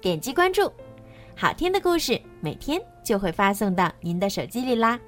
[0.00, 0.70] 点击关注，
[1.36, 4.98] 好听的故事每天就会发送到您的手机里啦。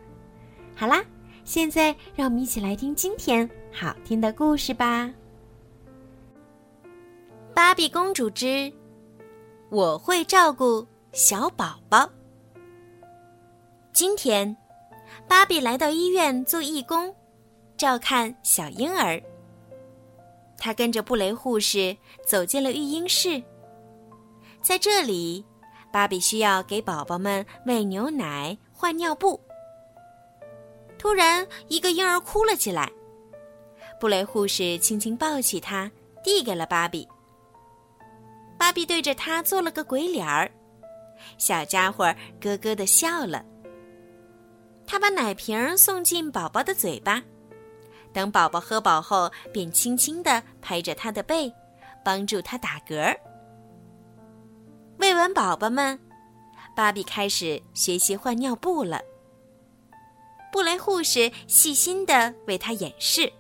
[0.75, 1.05] 好啦，
[1.45, 5.13] 现在让我们一起来听今天好听的故事吧。
[7.55, 8.73] 芭比公主之
[9.69, 12.09] 我会照顾小宝宝。
[13.93, 14.57] 今天，
[15.29, 17.15] 芭比来到医院做义工，
[17.77, 19.23] 照看小婴儿。
[20.59, 23.41] 她跟着布雷护士走进了育婴室。
[24.63, 25.45] 在这里，
[25.93, 29.41] 芭比需要给宝宝们喂牛奶、换尿布。
[30.99, 32.91] 突然，一个婴儿哭了起来。
[33.99, 35.91] 布雷护士轻轻抱起他，
[36.23, 37.09] 递给了芭比。
[38.59, 40.51] 芭比对着他做了个鬼脸儿，
[41.39, 43.45] 小家伙咯咯的笑了。
[44.87, 47.23] 他把奶瓶送进宝宝的嘴巴，
[48.13, 51.53] 等宝宝喝饱后，便轻轻地拍着他的背，
[52.05, 53.17] 帮助他打嗝。
[55.01, 55.99] 喂完宝宝们，
[56.77, 59.01] 芭比开始学习换尿布了。
[60.53, 63.33] 布雷护士细心的为他演示。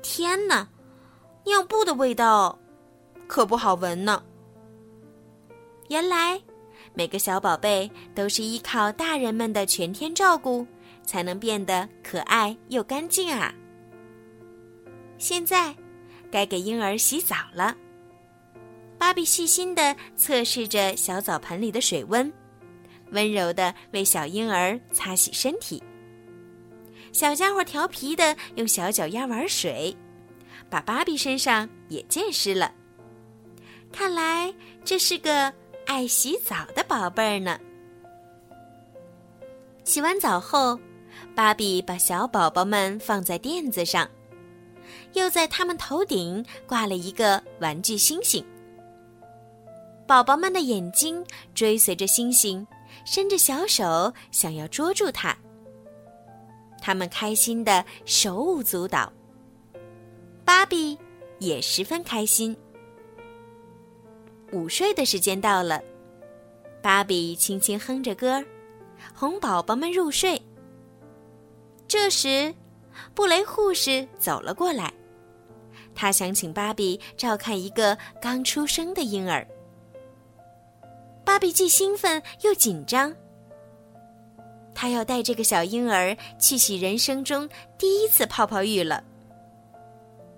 [0.00, 0.66] 天哪，
[1.44, 2.58] 尿布的味道
[3.26, 4.24] 可不好闻呢。
[5.90, 6.40] 原来，
[6.94, 10.66] 每个小宝贝都是依靠大人们的全天照顾，
[11.04, 13.52] 才能变得可爱又干净啊。
[15.18, 15.76] 现在，
[16.30, 17.76] 该给婴儿洗澡了。
[19.12, 22.32] 芭比细心地测试着小澡盆里的水温，
[23.10, 25.82] 温柔地为小婴儿擦洗身体。
[27.12, 29.94] 小家伙调皮地用小脚丫玩水，
[30.70, 32.72] 把芭比身上也溅湿了。
[33.92, 34.50] 看来
[34.82, 35.52] 这是个
[35.84, 37.60] 爱洗澡的宝贝儿呢。
[39.84, 40.80] 洗完澡后，
[41.34, 44.08] 芭比把小宝宝们放在垫子上，
[45.12, 48.42] 又在他们头顶挂了一个玩具星星。
[50.12, 51.24] 宝宝们的眼睛
[51.54, 52.66] 追随着星星，
[53.06, 55.34] 伸着小手想要捉住它。
[56.82, 59.10] 他们开心的手舞足蹈。
[60.44, 60.98] 芭比
[61.38, 62.54] 也十分开心。
[64.52, 65.82] 午睡的时间到了，
[66.82, 68.44] 芭比轻轻哼着歌，
[69.14, 70.38] 哄宝宝们入睡。
[71.88, 72.54] 这时，
[73.14, 74.92] 布雷护士走了过来，
[75.94, 79.48] 他想请芭比照看一个刚出生的婴儿。
[81.24, 83.14] 芭比既兴奋又紧张。
[84.74, 89.04] 她要带这个小婴儿去洗人生中第一次泡泡浴了。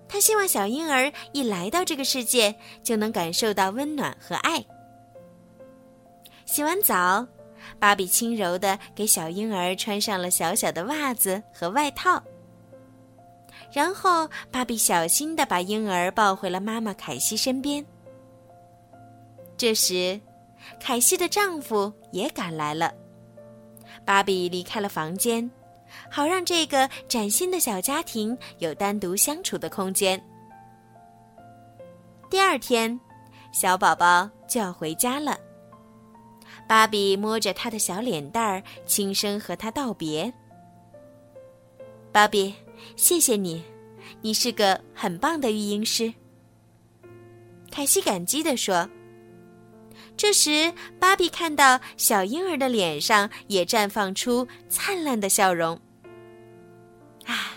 [0.09, 4.65] 她希望小婴儿一来到这个世界就能感受到温暖和爱。
[6.45, 7.27] 洗完澡，
[7.79, 12.23] 芭比轻柔地给小婴儿穿上了小小的袜子和外套。
[13.73, 17.85] 然后，芭比小心地把婴儿抱回了妈妈凯西身边。
[19.57, 20.21] 这时，
[20.81, 22.93] 凯西的丈夫也赶来了。
[24.05, 25.51] 芭比离开了房间，
[26.11, 30.23] 好让这个崭新的小家庭有单独相处的空间。
[32.29, 32.99] 第二天，
[33.53, 35.39] 小宝宝就要回家了。
[36.69, 40.33] 芭比摸着他的小脸蛋儿，轻声和他道别
[42.11, 42.55] ：“芭比，
[42.97, 43.63] 谢谢你，
[44.21, 46.13] 你是个很棒的育婴师。”
[47.71, 48.89] 凯西感激地说。
[50.17, 55.79] 这时，芭比看到小婴儿的脸上也绽放出灿烂的笑容。
[57.27, 57.55] 啊，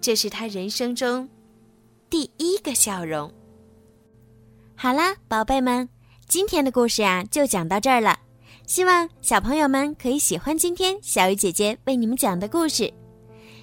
[0.00, 1.28] 这是他人生中
[2.10, 3.32] 第一个笑容。
[4.74, 5.88] 好啦，宝贝们，
[6.28, 8.18] 今天的故事呀就讲到这儿了。
[8.66, 12.92] 希望小朋友们可以喜欢今天小鱼姐姐为你们讲的故事。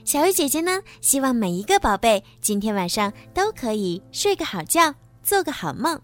[0.06, 6.02] 小鱼姐姐呢，希望每一个宝贝今天晚上都可以睡个好觉，做个好梦。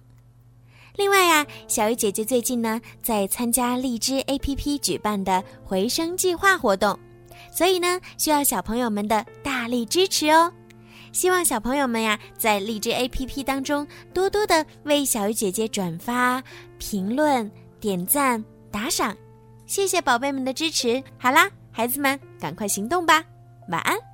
[0.99, 6.99] 另外呀，小鱼姐姐最近呢在参加荔枝 APP 举办的回声计划活动，
[7.53, 10.51] 所以呢需要小朋友们的大力支持哦。
[11.13, 16.43] 希望小朋友们呀在荔枝 APP 当中多多的为小鱼姐姐转发、
[16.77, 17.49] 评论、
[17.79, 19.15] 点赞、打赏，
[19.65, 21.01] 谢谢宝贝们的支持。
[21.17, 23.23] 好啦，孩子们赶快行动吧，
[23.69, 24.08] 晚安。